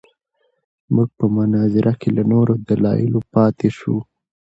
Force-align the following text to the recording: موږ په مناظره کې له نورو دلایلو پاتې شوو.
موږ 0.93 1.09
په 1.17 1.25
مناظره 1.35 1.93
کې 1.99 2.09
له 2.17 2.23
نورو 2.31 2.53
دلایلو 2.67 3.19
پاتې 3.33 3.67
شوو. 3.77 3.99